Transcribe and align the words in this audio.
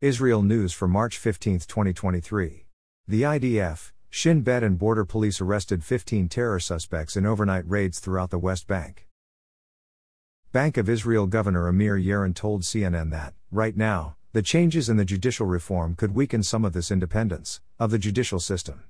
Israel 0.00 0.42
News 0.42 0.72
for 0.72 0.86
March 0.86 1.18
15, 1.18 1.58
2023. 1.58 2.66
The 3.08 3.22
IDF, 3.22 3.90
Shin 4.08 4.42
Bet 4.42 4.62
and 4.62 4.78
border 4.78 5.04
police 5.04 5.40
arrested 5.40 5.82
15 5.82 6.28
terror 6.28 6.60
suspects 6.60 7.16
in 7.16 7.26
overnight 7.26 7.68
raids 7.68 7.98
throughout 7.98 8.30
the 8.30 8.38
West 8.38 8.68
Bank. 8.68 9.08
Bank 10.52 10.76
of 10.76 10.88
Israel 10.88 11.26
Governor 11.26 11.66
Amir 11.66 11.98
Yaron 11.98 12.32
told 12.32 12.62
CNN 12.62 13.10
that, 13.10 13.34
right 13.50 13.76
now, 13.76 14.14
the 14.32 14.40
changes 14.40 14.88
in 14.88 14.98
the 14.98 15.04
judicial 15.04 15.46
reform 15.46 15.96
could 15.96 16.14
weaken 16.14 16.44
some 16.44 16.64
of 16.64 16.74
this 16.74 16.92
independence 16.92 17.60
of 17.80 17.90
the 17.90 17.98
judicial 17.98 18.38
system. 18.38 18.84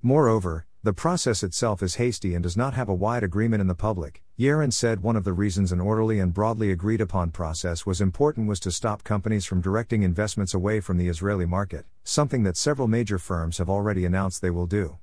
Moreover, 0.00 0.66
the 0.84 0.92
process 0.92 1.42
itself 1.42 1.82
is 1.82 1.96
hasty 1.96 2.36
and 2.36 2.42
does 2.44 2.56
not 2.56 2.74
have 2.74 2.88
a 2.88 2.94
wide 2.94 3.24
agreement 3.24 3.62
in 3.62 3.66
the 3.66 3.74
public. 3.74 4.21
Yaron 4.38 4.72
said 4.72 5.02
one 5.02 5.14
of 5.14 5.24
the 5.24 5.32
reasons 5.34 5.72
an 5.72 5.80
orderly 5.80 6.18
and 6.18 6.32
broadly 6.32 6.70
agreed 6.70 7.02
upon 7.02 7.30
process 7.30 7.84
was 7.84 8.00
important 8.00 8.48
was 8.48 8.58
to 8.58 8.70
stop 8.70 9.04
companies 9.04 9.44
from 9.44 9.60
directing 9.60 10.02
investments 10.02 10.54
away 10.54 10.80
from 10.80 10.96
the 10.96 11.06
Israeli 11.06 11.44
market, 11.44 11.84
something 12.02 12.42
that 12.42 12.56
several 12.56 12.88
major 12.88 13.18
firms 13.18 13.58
have 13.58 13.68
already 13.68 14.06
announced 14.06 14.40
they 14.40 14.48
will 14.48 14.66
do. 14.66 14.96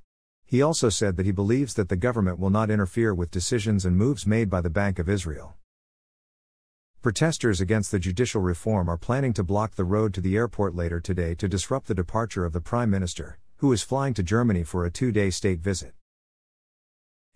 He 0.44 0.60
also 0.60 0.88
said 0.88 1.16
that 1.16 1.26
he 1.26 1.32
believes 1.32 1.74
that 1.74 1.88
the 1.88 1.96
government 1.96 2.40
will 2.40 2.50
not 2.50 2.70
interfere 2.70 3.14
with 3.14 3.30
decisions 3.30 3.84
and 3.84 3.96
moves 3.96 4.26
made 4.26 4.50
by 4.50 4.60
the 4.60 4.68
Bank 4.68 4.98
of 4.98 5.08
Israel. 5.08 5.54
Protesters 7.00 7.60
against 7.60 7.92
the 7.92 8.00
judicial 8.00 8.40
reform 8.40 8.88
are 8.88 8.98
planning 8.98 9.32
to 9.34 9.44
block 9.44 9.76
the 9.76 9.84
road 9.84 10.12
to 10.14 10.20
the 10.20 10.36
airport 10.36 10.74
later 10.74 10.98
today 10.98 11.36
to 11.36 11.46
disrupt 11.46 11.86
the 11.86 11.94
departure 11.94 12.44
of 12.44 12.52
the 12.52 12.60
Prime 12.60 12.90
Minister, 12.90 13.38
who 13.58 13.72
is 13.72 13.84
flying 13.84 14.12
to 14.14 14.24
Germany 14.24 14.64
for 14.64 14.84
a 14.84 14.90
two 14.90 15.12
day 15.12 15.30
state 15.30 15.60
visit. 15.60 15.94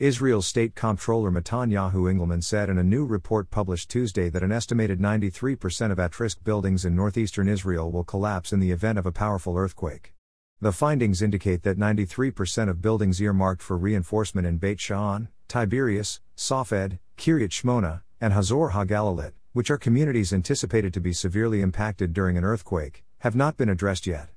Israel's 0.00 0.48
State 0.48 0.74
Comptroller 0.74 1.30
Matanyahu 1.30 2.12
Englman 2.12 2.42
said 2.42 2.68
in 2.68 2.78
a 2.78 2.82
new 2.82 3.04
report 3.04 3.48
published 3.52 3.88
Tuesday 3.88 4.28
that 4.28 4.42
an 4.42 4.50
estimated 4.50 4.98
93% 4.98 5.92
of 5.92 6.00
at 6.00 6.18
risk 6.18 6.42
buildings 6.42 6.84
in 6.84 6.96
northeastern 6.96 7.46
Israel 7.46 7.92
will 7.92 8.02
collapse 8.02 8.52
in 8.52 8.58
the 8.58 8.72
event 8.72 8.98
of 8.98 9.06
a 9.06 9.12
powerful 9.12 9.56
earthquake. 9.56 10.12
The 10.60 10.72
findings 10.72 11.22
indicate 11.22 11.62
that 11.62 11.78
93% 11.78 12.68
of 12.68 12.82
buildings 12.82 13.22
earmarked 13.22 13.62
for 13.62 13.78
reinforcement 13.78 14.48
in 14.48 14.58
Beit 14.58 14.80
She'an, 14.80 15.28
Tiberias, 15.46 16.18
Safed, 16.34 16.98
Kiryat 17.16 17.50
Shmona, 17.50 18.02
and 18.20 18.32
Hazor 18.32 18.70
HaGalilit, 18.70 19.34
which 19.52 19.70
are 19.70 19.78
communities 19.78 20.32
anticipated 20.32 20.92
to 20.94 21.00
be 21.00 21.12
severely 21.12 21.60
impacted 21.60 22.12
during 22.12 22.36
an 22.36 22.42
earthquake, 22.42 23.04
have 23.18 23.36
not 23.36 23.56
been 23.56 23.68
addressed 23.68 24.08
yet. 24.08 24.30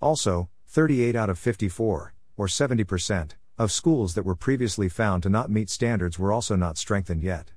Also, 0.00 0.48
38 0.68 1.14
out 1.14 1.28
of 1.28 1.38
54, 1.38 2.14
or 2.38 2.46
70%, 2.46 3.32
of 3.62 3.70
schools 3.70 4.14
that 4.14 4.24
were 4.24 4.34
previously 4.34 4.88
found 4.88 5.22
to 5.22 5.30
not 5.30 5.48
meet 5.48 5.70
standards 5.70 6.18
were 6.18 6.32
also 6.32 6.56
not 6.56 6.76
strengthened 6.76 7.22
yet. 7.22 7.52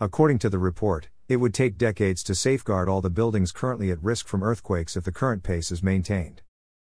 According 0.00 0.38
to 0.38 0.48
the 0.48 0.58
report, 0.58 1.10
it 1.28 1.36
would 1.36 1.52
take 1.52 1.76
decades 1.76 2.22
to 2.24 2.34
safeguard 2.34 2.88
all 2.88 3.02
the 3.02 3.10
buildings 3.10 3.52
currently 3.52 3.90
at 3.90 4.02
risk 4.02 4.26
from 4.26 4.42
earthquakes 4.42 4.96
if 4.96 5.04
the 5.04 5.12
current 5.12 5.42
pace 5.42 5.70
is 5.70 5.82
maintained. 5.82 6.40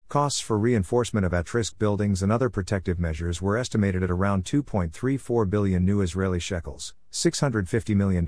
Costs 0.09 0.42
for 0.42 0.58
reinforcement 0.58 1.26
of 1.26 1.34
at 1.34 1.54
risk 1.54 1.80
buildings 1.80 2.22
and 2.22 2.34
other 2.34 2.50
protective 2.50 3.00
measures 3.00 3.42
were 3.42 3.58
estimated 3.58 4.04
at 4.04 4.12
around 4.12 4.44
2.34 4.44 5.50
billion 5.50 5.86
new 5.86 6.02
Israeli 6.02 6.42
shekels, 6.42 6.94
$650 7.14 7.95
million. 7.95 8.26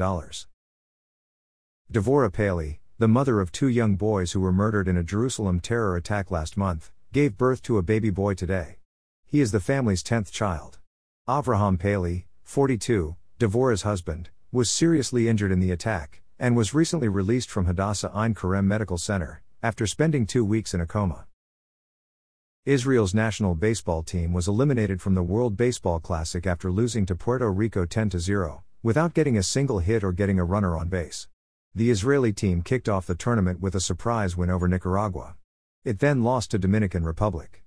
Devorah 1.91 2.31
Paley, 2.31 2.79
the 2.97 3.09
mother 3.09 3.41
of 3.41 3.51
two 3.51 3.67
young 3.67 3.97
boys 3.97 4.31
who 4.31 4.39
were 4.39 4.53
murdered 4.53 4.87
in 4.87 4.95
a 4.95 5.03
Jerusalem 5.03 5.59
terror 5.59 5.97
attack 5.97 6.31
last 6.31 6.55
month, 6.55 6.93
gave 7.11 7.37
birth 7.37 7.61
to 7.63 7.77
a 7.77 7.83
baby 7.83 8.09
boy 8.09 8.33
today. 8.33 8.76
He 9.29 9.41
is 9.41 9.51
the 9.51 9.59
family's 9.59 10.03
10th 10.03 10.31
child. 10.31 10.79
Avraham 11.27 11.77
Paley, 11.77 12.27
42, 12.43 13.17
Devorah's 13.37 13.81
husband, 13.81 14.29
was 14.53 14.71
seriously 14.71 15.27
injured 15.27 15.51
in 15.51 15.59
the 15.59 15.69
attack, 15.69 16.21
and 16.39 16.55
was 16.55 16.73
recently 16.73 17.09
released 17.09 17.49
from 17.49 17.65
Hadassah 17.65 18.09
Ein 18.13 18.33
Kerem 18.33 18.63
Medical 18.63 18.97
Center, 18.97 19.41
after 19.61 19.85
spending 19.85 20.25
two 20.25 20.45
weeks 20.45 20.73
in 20.73 20.79
a 20.79 20.85
coma. 20.85 21.25
Israel's 22.63 23.13
national 23.13 23.53
baseball 23.55 24.01
team 24.01 24.31
was 24.31 24.47
eliminated 24.47 25.01
from 25.01 25.13
the 25.13 25.23
World 25.23 25.57
Baseball 25.57 25.99
Classic 25.99 26.47
after 26.47 26.71
losing 26.71 27.05
to 27.05 27.13
Puerto 27.13 27.51
Rico 27.51 27.83
10 27.83 28.11
0, 28.11 28.63
without 28.81 29.13
getting 29.13 29.37
a 29.37 29.43
single 29.43 29.79
hit 29.79 30.05
or 30.05 30.13
getting 30.13 30.39
a 30.39 30.45
runner 30.45 30.77
on 30.77 30.87
base. 30.87 31.27
The 31.75 31.89
Israeli 31.89 32.31
team 32.31 32.61
kicked 32.61 32.87
off 32.87 33.05
the 33.05 33.13
tournament 33.13 33.59
with 33.59 33.75
a 33.75 33.81
surprise 33.81 34.37
win 34.37 34.49
over 34.49 34.69
Nicaragua. 34.69 35.35
It 35.83 35.99
then 35.99 36.23
lost 36.23 36.51
to 36.51 36.57
Dominican 36.57 37.03
Republic. 37.03 37.65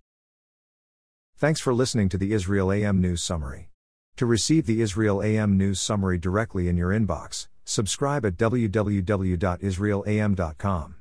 Thanks 1.41 1.59
for 1.59 1.73
listening 1.73 2.11
to 2.11 2.19
the 2.19 2.34
Israel 2.34 2.71
AM 2.71 3.01
News 3.01 3.23
Summary. 3.23 3.71
To 4.17 4.27
receive 4.27 4.67
the 4.67 4.83
Israel 4.83 5.23
AM 5.23 5.56
News 5.56 5.81
Summary 5.81 6.19
directly 6.19 6.69
in 6.69 6.77
your 6.77 6.91
inbox, 6.91 7.49
subscribe 7.65 8.27
at 8.27 8.37
www.israelam.com. 8.37 11.00